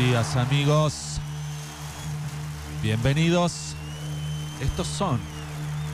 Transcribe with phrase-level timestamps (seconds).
[0.00, 1.20] Buenos días amigos.
[2.82, 3.74] Bienvenidos.
[4.62, 5.20] Estos son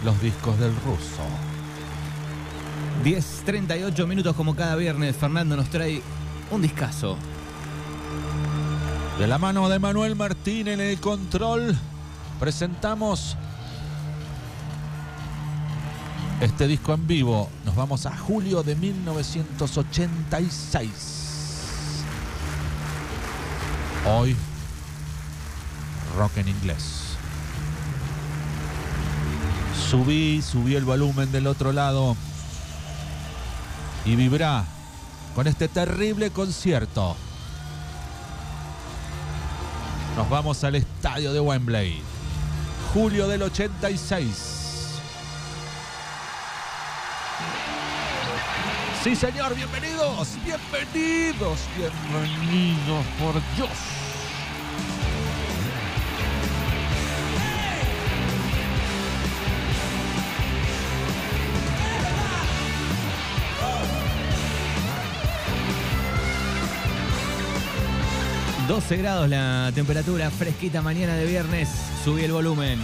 [0.04, 1.24] los discos del ruso.
[3.04, 6.00] 10.38 minutos como cada viernes, Fernando nos trae
[6.52, 7.16] un discazo.
[9.18, 11.76] De la mano de Manuel Martín en el control,
[12.38, 13.36] presentamos
[16.40, 17.50] este disco en vivo.
[17.64, 21.25] Nos vamos a julio de 1986.
[24.08, 24.36] Hoy,
[26.16, 27.16] rock en inglés.
[29.90, 32.16] Subí, subí el volumen del otro lado
[34.04, 34.64] y vibrá
[35.34, 37.16] con este terrible concierto.
[40.16, 42.00] Nos vamos al estadio de Wembley.
[42.94, 44.56] Julio del 86.
[49.06, 53.95] Sí, señor, bienvenidos, bienvenidos, bienvenidos, por Dios.
[68.68, 71.68] ...12 grados la temperatura, fresquita mañana de viernes.
[72.04, 72.80] Subí el volumen.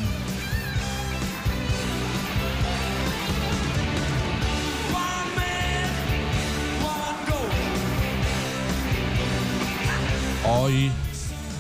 [10.48, 10.92] Hoy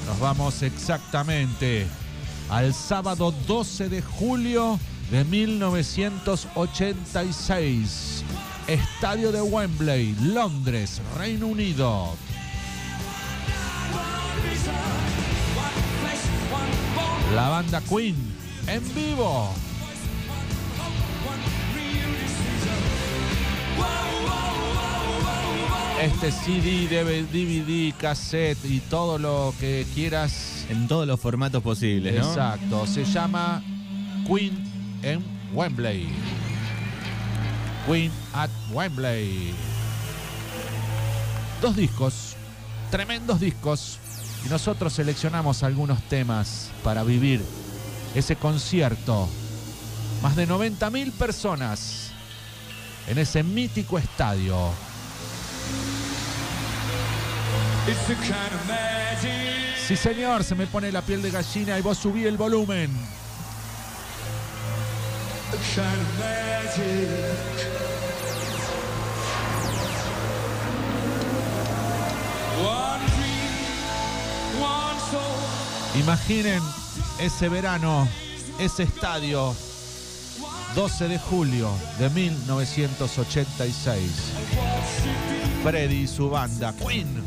[0.06, 1.88] nos vamos exactamente
[2.48, 4.78] al sábado 12 de julio
[5.10, 8.22] de 1986.
[8.68, 12.14] Estadio de Wembley, Londres, Reino Unido.
[17.34, 18.16] La banda Queen
[18.66, 19.48] en vivo.
[26.00, 30.66] Este CD, DVD, cassette y todo lo que quieras.
[30.68, 32.28] En todos los formatos posibles, ¿no?
[32.28, 32.86] Exacto.
[32.86, 33.62] Se llama
[34.26, 34.64] Queen
[35.02, 35.22] en
[35.54, 36.08] Wembley.
[37.86, 39.54] Queen at Wembley.
[41.60, 42.34] Dos discos,
[42.90, 43.98] tremendos discos.
[44.44, 47.42] Y nosotros seleccionamos algunos temas para vivir
[48.14, 49.28] ese concierto.
[50.22, 52.10] Más de 90.000 personas
[53.06, 54.70] en ese mítico estadio.
[59.86, 62.90] Sí, señor, se me pone la piel de gallina y vos subí el volumen.
[75.94, 76.62] Imaginen
[77.18, 78.06] ese verano,
[78.58, 79.54] ese estadio,
[80.74, 84.10] 12 de julio de 1986.
[85.62, 87.22] Freddy y su banda, Queen.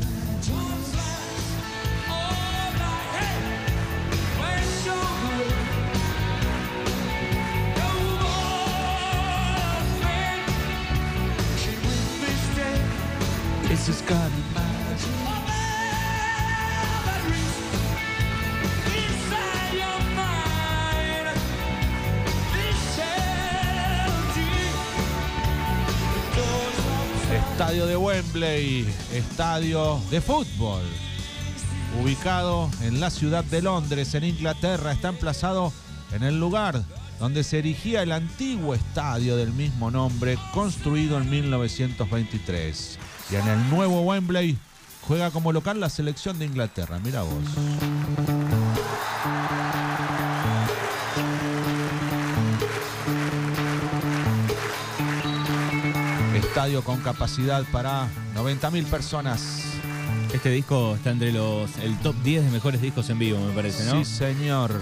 [27.56, 30.82] Estadio de Wembley, estadio de fútbol,
[32.02, 35.72] ubicado en la ciudad de Londres, en Inglaterra, está emplazado
[36.12, 36.82] en el lugar
[37.18, 42.98] donde se erigía el antiguo estadio del mismo nombre, construido en 1923.
[43.30, 44.58] Y en el nuevo Wembley
[45.08, 46.98] juega como local la selección de Inglaterra.
[47.02, 48.45] Mira vos.
[56.66, 59.62] Estadio con capacidad para 90.000 personas.
[60.34, 63.84] Este disco está entre los el top 10 de mejores discos en vivo, me parece,
[63.84, 64.04] ¿no?
[64.04, 64.72] Sí, señor.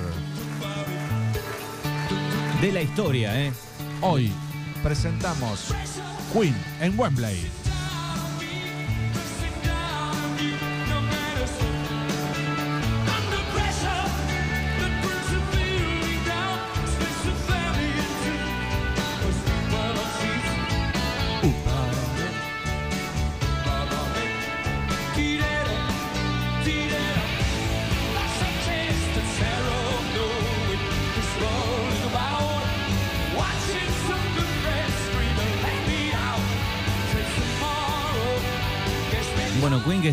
[2.63, 3.53] De la historia, ¿eh?
[4.01, 4.33] Hoy
[4.83, 5.75] presentamos
[6.33, 7.64] Queen en Wembley.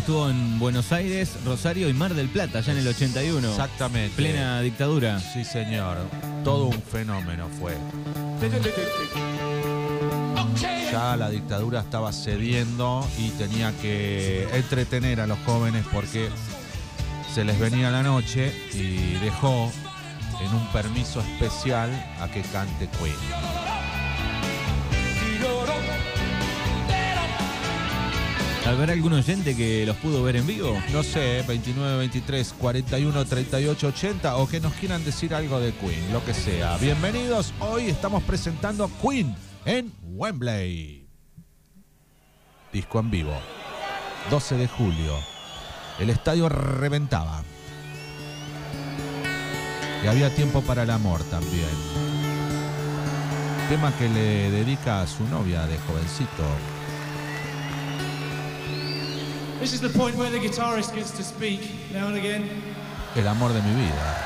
[0.02, 3.48] Estuvo en Buenos Aires, Rosario y Mar del Plata, ya en el 81.
[3.48, 4.16] Exactamente.
[4.16, 5.20] Plena dictadura.
[5.20, 5.96] Sí, señor.
[6.42, 7.76] Todo un fenómeno fue.
[10.90, 16.30] Ya la dictadura estaba cediendo y tenía que entretener a los jóvenes porque
[17.32, 19.70] se les venía la noche y dejó
[20.40, 21.90] en un permiso especial
[22.20, 23.61] a que cante Queen.
[28.72, 30.74] ¿Habrá algún oyente que los pudo ver en vivo?
[30.92, 36.10] No sé, 29, 23, 41, 38, 80 o que nos quieran decir algo de Queen,
[36.10, 36.78] lo que sea.
[36.78, 39.36] Bienvenidos, hoy estamos presentando Queen
[39.66, 41.06] en Wembley.
[42.72, 43.34] Disco en vivo,
[44.30, 45.18] 12 de julio.
[45.98, 47.44] El estadio reventaba.
[50.02, 51.68] Y había tiempo para el amor también.
[53.68, 56.71] Tema que le dedica a su novia de jovencito.
[59.62, 61.60] This is the point where the guitarist gets to speak
[61.94, 62.48] now and again.
[63.14, 64.16] El amor de mi vida.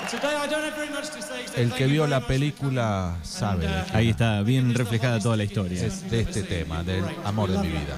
[0.00, 1.40] And today I don't have very much to say.
[1.42, 5.84] except El que vio la película sabe qué- Ahí está bien reflejada toda la historia.
[5.84, 7.96] es de este tema, del amor de mi vida.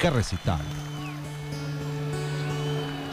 [0.00, 0.60] Qué recital.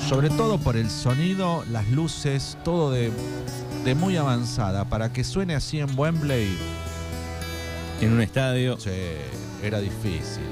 [0.08, 3.12] Sobre todo por el sonido, las luces, todo de,
[3.84, 4.86] de muy avanzada.
[4.86, 6.56] Para que suene así en Wembley,
[8.02, 8.78] En un estadio.
[8.78, 9.18] che,
[9.64, 10.44] era difícil.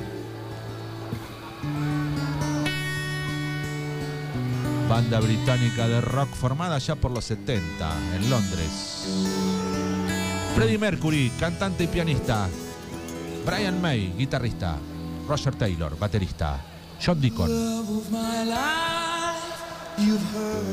[4.89, 9.07] Banda británica de rock formada ya por los 70 en Londres.
[10.55, 12.47] Freddie Mercury, cantante y pianista.
[13.45, 14.77] Brian May, guitarrista.
[15.27, 16.59] Roger Taylor, baterista.
[17.03, 17.49] John Deacon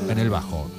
[0.08, 0.70] en el bajo.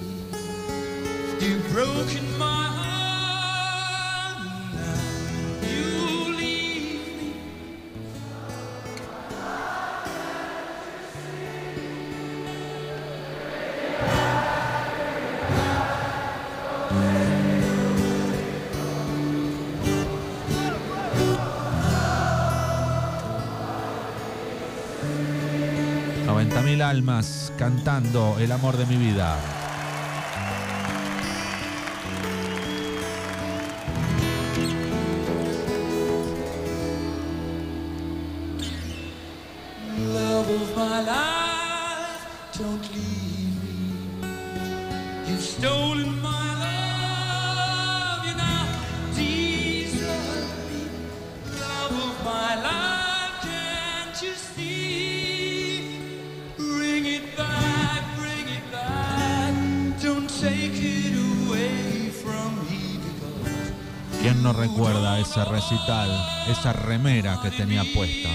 [26.92, 29.40] Almas cantando el amor de mi vida.
[64.42, 66.10] ¿Quién no recuerda ese recital,
[66.48, 68.30] esa remera que tenía puesta?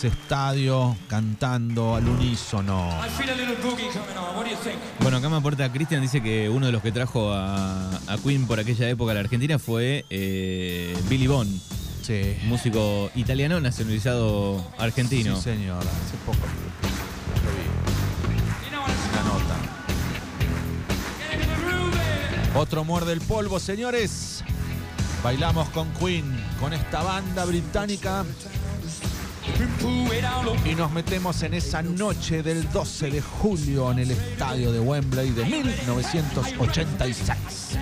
[0.00, 2.88] Ese estadio cantando al unísono.
[5.00, 8.46] Bueno, acá me aporta Cristian, dice que uno de los que trajo a, a Queen
[8.46, 11.60] por aquella época a la Argentina fue eh, Billy Bond,
[12.00, 15.36] Sí, músico italiano nacionalizado argentino.
[15.36, 16.38] sí señor, hace poco
[19.26, 19.56] nota.
[22.58, 24.42] Otro muerde el polvo, señores.
[25.22, 26.24] Bailamos con Queen,
[26.58, 28.24] con esta banda británica
[30.64, 35.30] y nos metemos en esa noche del 12 de julio en el estadio de Wembley
[35.30, 37.78] de 1986.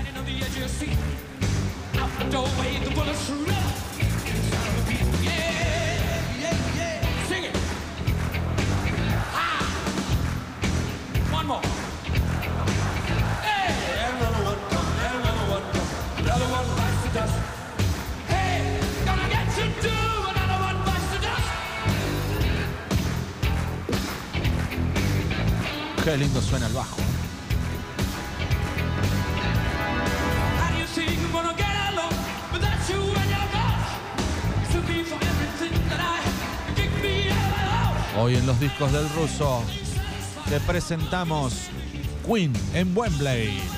[36.00, 36.76] I have.
[36.76, 38.24] Kick me out.
[38.24, 39.62] Hoy en los discos del ruso
[40.48, 41.68] te presentamos
[42.26, 43.77] Queen en Wembley.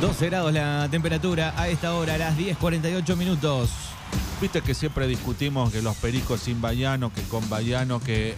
[0.00, 3.70] 12 grados la temperatura a esta hora, a las 10.48 minutos.
[4.40, 8.34] Viste que siempre discutimos que los pericos sin Bayano, que con Bayano, que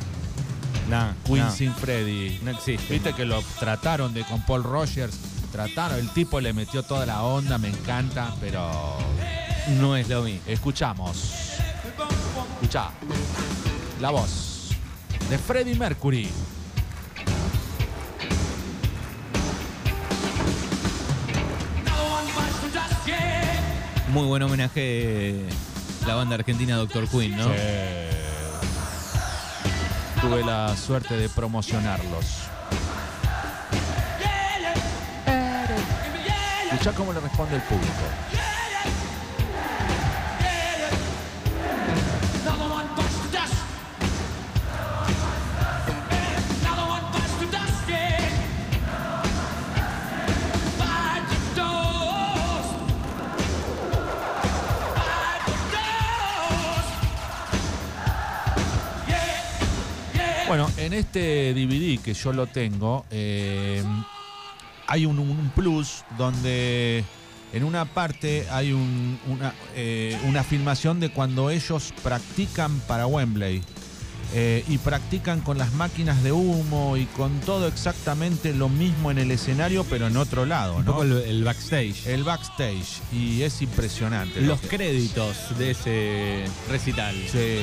[0.89, 2.41] Nah, Queen nah, sin Freddy.
[2.43, 2.93] no existe.
[2.93, 5.17] Viste que lo trataron de con Paul Rogers.
[5.53, 8.97] Trataron, el tipo le metió toda la onda, me encanta, pero
[9.79, 10.41] No es lo mismo.
[10.47, 11.35] escuchamos.
[12.55, 12.91] Escuchá.
[14.01, 14.71] La voz
[15.29, 16.29] de Freddie Mercury.
[24.13, 25.47] Muy buen homenaje
[26.05, 27.45] la banda argentina Doctor Queen, ¿no?
[27.45, 27.51] Sí.
[30.21, 32.25] Tuve la suerte de promocionarlos.
[36.73, 38.50] Escuchá cómo le responde el público.
[60.93, 63.83] En este DVD que yo lo tengo, eh,
[64.89, 67.05] hay un, un plus donde
[67.53, 73.63] en una parte hay un- una, eh, una filmación de cuando ellos practican para Wembley.
[74.33, 79.19] eh, y practican con las máquinas de humo y con todo exactamente lo mismo en
[79.19, 80.93] el escenario, pero en otro lado, Un ¿no?
[80.93, 82.07] poco el, el backstage.
[82.07, 83.01] El backstage.
[83.13, 84.41] Y es impresionante.
[84.41, 87.17] lo Los que- créditos de ese recital.
[87.27, 87.59] Sí.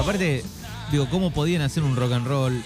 [0.00, 0.42] Aparte,
[0.90, 2.62] digo, ¿cómo podían hacer un rock and roll,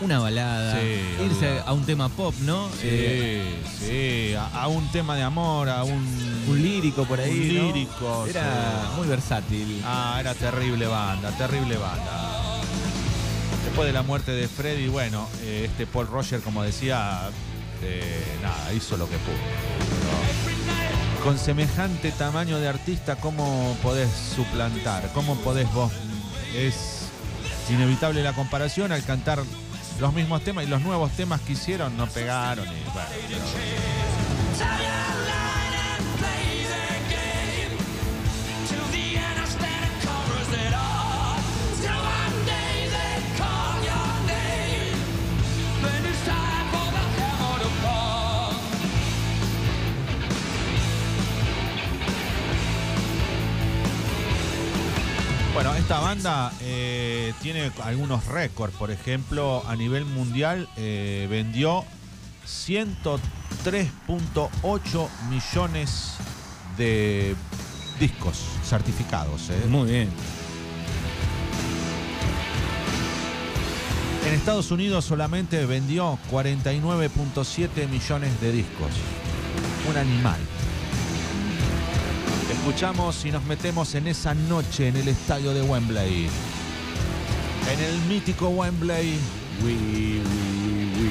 [0.00, 2.68] una balada, Sí, irse a un tema pop, ¿no?
[2.70, 6.44] Sí, Eh, sí, a, a un tema de amor, a un...
[6.48, 7.50] un lírico por ahí.
[7.50, 7.62] Un ¿no?
[7.74, 8.96] lírico, Era sí.
[8.96, 9.82] muy versátil.
[9.84, 12.60] Ah, era terrible banda, terrible banda.
[13.64, 17.28] Después de la muerte de Freddy, bueno, eh, este Paul Roger, como decía,
[17.82, 19.36] eh, nada, hizo lo que pudo.
[21.22, 25.10] Con semejante tamaño de artista, ¿cómo podés suplantar?
[25.12, 25.92] ¿Cómo podés vos?
[26.54, 27.02] Es
[27.68, 29.42] inevitable la comparación al cantar
[30.00, 32.66] los mismos temas y los nuevos temas que hicieron no pegaron.
[32.66, 33.44] Y, pero-
[55.78, 58.74] esta banda eh, tiene algunos récords.
[58.74, 61.84] Por ejemplo, a nivel mundial eh, vendió
[62.46, 66.16] 103.8 millones
[66.76, 67.34] de
[68.00, 69.50] discos certificados.
[69.50, 69.62] ¿eh?
[69.68, 70.10] Muy bien.
[74.26, 78.90] En Estados Unidos solamente vendió 49.7 millones de discos.
[79.88, 80.40] Un animal.
[82.50, 86.28] Escuchamos y nos metemos en esa noche en el estadio de Wembley.
[87.70, 89.18] En el mítico Wembley.
[89.62, 91.10] We, we, we.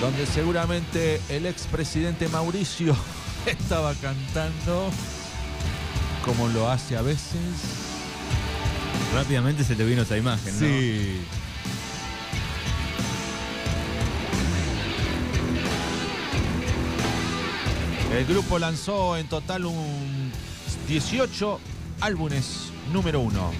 [0.00, 2.96] Donde seguramente el expresidente Mauricio
[3.46, 4.90] estaba cantando
[6.24, 7.36] como lo hace a veces.
[9.14, 10.60] Rápidamente se te vino esa imagen, ¿no?
[10.60, 11.20] Sí.
[18.12, 20.30] El grupo lanzó en total un
[20.86, 21.58] 18
[22.02, 23.50] álbumes número uno,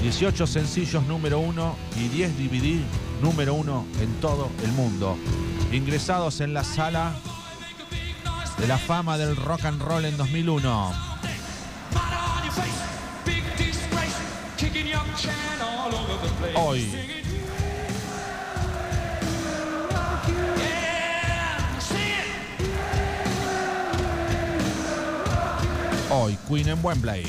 [0.00, 2.80] 18 sencillos número uno y 10 DVD
[3.20, 5.18] número uno en todo el mundo.
[5.72, 7.12] Ingresados en la sala
[8.58, 10.92] de la fama del rock and roll en 2001.
[16.54, 17.16] Hoy.
[26.26, 27.24] Hoy, Queen en Wembley.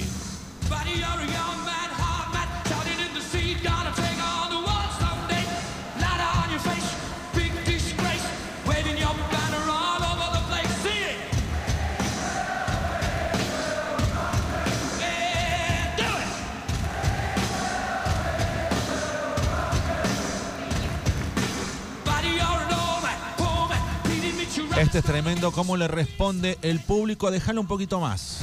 [24.77, 27.29] Este es tremendo cómo le responde el público.
[27.31, 28.36] Déjalo un poquito más.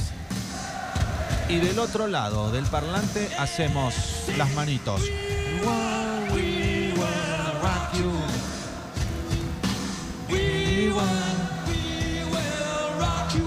[1.47, 3.93] Y del otro lado del parlante hacemos
[4.37, 5.01] las manitos.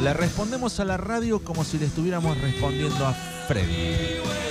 [0.00, 3.12] Le respondemos a la radio como si le estuviéramos respondiendo a
[3.48, 4.47] Freddy.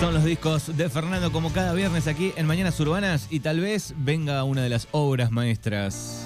[0.00, 3.92] Son los discos de Fernando como cada viernes aquí en Mañanas Urbanas y tal vez
[3.98, 6.24] venga una de las obras maestras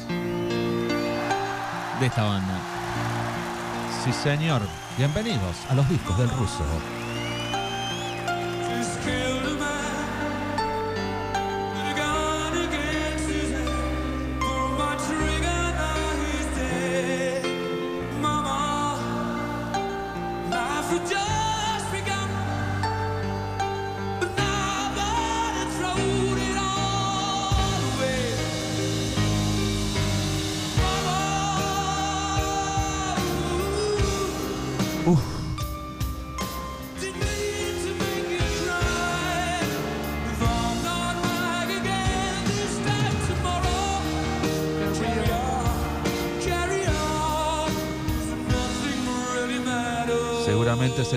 [1.99, 2.61] de esta banda.
[4.05, 4.63] Sí, señor.
[4.97, 6.65] Bienvenidos a los discos del ruso.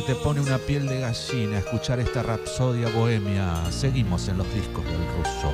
[0.07, 3.69] Te pone una piel de gallina escuchar esta rapsodia bohemia.
[3.69, 5.51] Seguimos en los discos del ruso.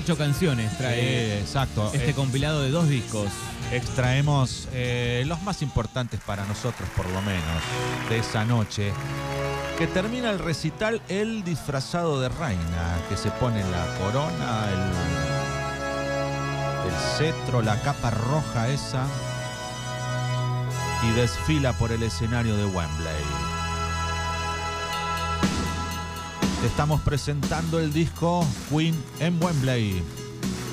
[0.00, 1.90] 18 canciones trae exacto.
[1.92, 3.28] este eh, compilado de dos discos.
[3.70, 7.62] Extraemos eh, los más importantes para nosotros, por lo menos,
[8.08, 8.92] de esa noche.
[9.76, 14.68] Que termina el recital el disfrazado de reina, que se pone la corona,
[16.86, 19.06] el, el cetro, la capa roja esa,
[21.02, 23.49] y desfila por el escenario de Wembley.
[26.64, 30.02] Estamos presentando el disco Queen en Wembley,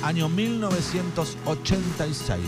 [0.02, 2.40] año 1986.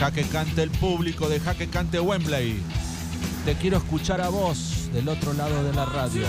[0.00, 2.62] Deja que cante el público, deja que cante Wembley.
[3.44, 6.26] Te quiero escuchar a vos del otro lado de la radio.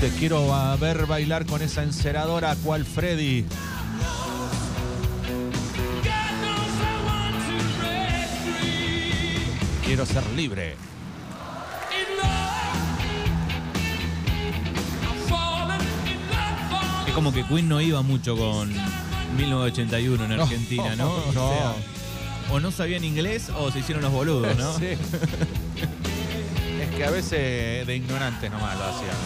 [0.00, 3.46] Te quiero ver bailar con esa enceradora cual Freddy.
[9.82, 10.76] Quiero ser libre.
[17.16, 18.70] Como que Queen no iba mucho con
[19.38, 21.10] 1981 en Argentina, ¿no?
[21.28, 21.48] O, no.
[21.48, 21.74] sea,
[22.52, 24.78] o no sabían inglés o se hicieron los boludos, ¿no?
[24.78, 24.84] Sí.
[26.82, 29.16] es que a veces de ignorante nomás lo hacían.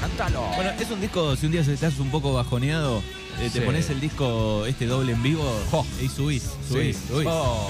[0.00, 0.42] Cántalo.
[0.56, 3.04] Bueno, es un disco, si un día estás un poco bajoneado,
[3.40, 3.64] eh, te Sí.
[3.64, 5.84] pones el disco este doble en vivo Jo.
[6.00, 6.74] y subís, Sí.
[6.74, 7.28] subís, subís.
[7.30, 7.68] Oh.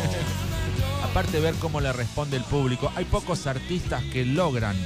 [1.05, 4.77] Aparte ver cómo le responde el público, hay pocos artistas que logran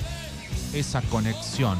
[0.73, 1.79] esa conexión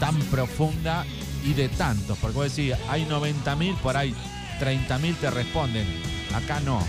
[0.00, 1.04] tan profunda
[1.44, 2.16] y de tantos.
[2.18, 4.14] Porque vos decís, hay 90.000, por ahí
[4.60, 5.86] 30.000 te responden.
[6.34, 6.82] Acá no.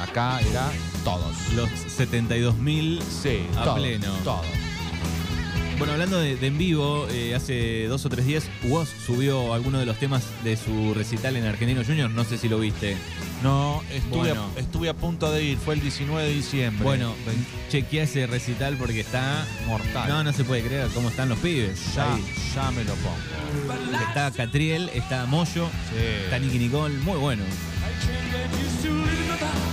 [0.00, 0.70] Acá era
[1.04, 1.34] todos.
[1.54, 4.06] Los 72.000 Sí, A todos, pleno.
[4.24, 4.46] Todos.
[5.80, 9.80] Bueno, hablando de, de en vivo, eh, hace dos o tres días Woz subió algunos
[9.80, 12.98] de los temas de su recital en Argentino Junior, no sé si lo viste.
[13.42, 14.50] No, estuve, Bueno.
[14.54, 16.84] a, estuve a punto de ir, fue el 19 de diciembre.
[16.84, 17.14] Bueno,
[17.70, 19.46] chequea ese recital porque está...
[19.66, 20.06] mortal.
[20.06, 21.80] No, no se puede creer cómo están los pibes.
[21.94, 22.26] ya, Ahí.
[22.54, 23.16] ya me lo pongo.
[24.06, 25.96] Está Catriel, está Moyo, Sí.
[26.24, 27.42] está Nicky Nicole, muy bueno.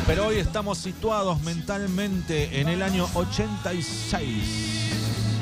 [0.05, 4.86] Pero hoy estamos situados mentalmente en el año 86.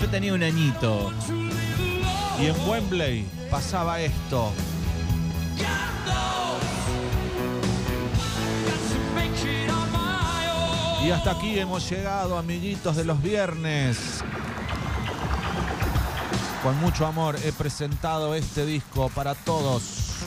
[0.02, 1.12] Yo tenía un añito.
[2.42, 4.52] Y en Wembley pasaba esto.
[11.06, 14.24] Y hasta aquí hemos llegado, amiguitos de los viernes.
[16.64, 20.26] Con mucho amor he presentado este disco para todos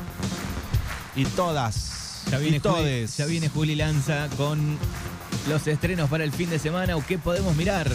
[1.16, 2.22] y todas.
[2.31, 4.78] Ya viene, y Juli, ya viene Juli Lanza con
[5.48, 7.90] los estrenos para el fin de semana o qué podemos mirar.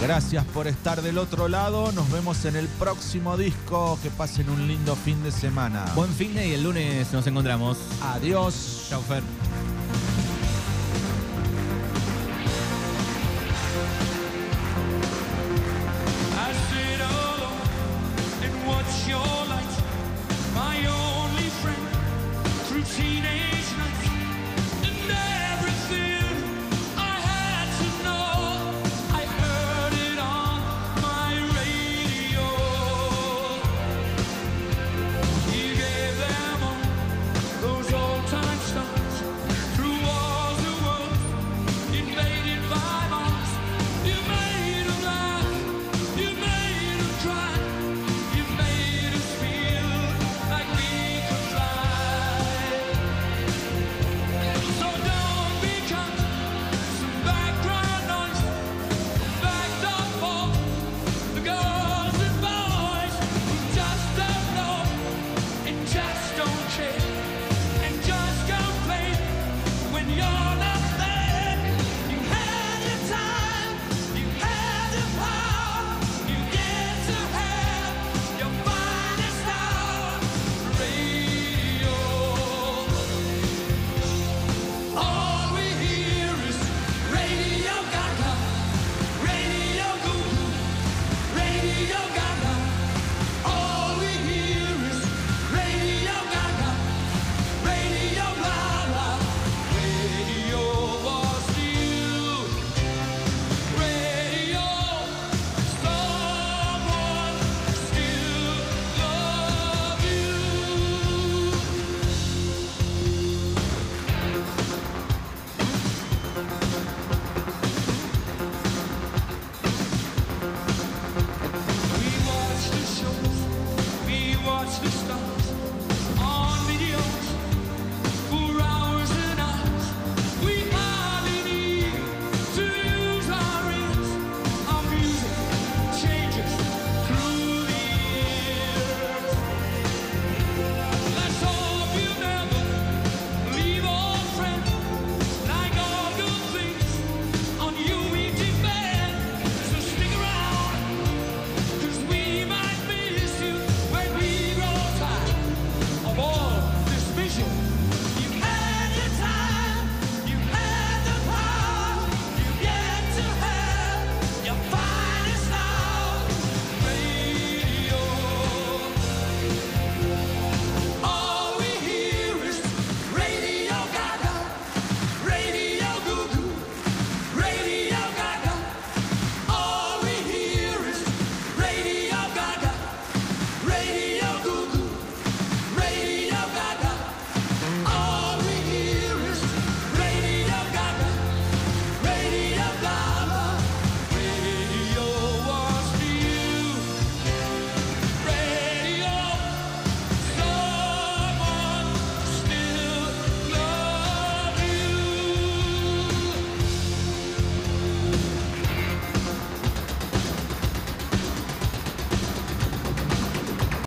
[0.00, 1.90] Gracias por estar del otro lado.
[1.92, 3.98] Nos vemos en el próximo disco.
[4.02, 5.84] Que pasen un lindo fin de semana.
[5.96, 7.78] Buen fin de y el lunes nos encontramos.
[8.00, 8.86] Adiós.
[8.88, 9.22] Chau, Fer.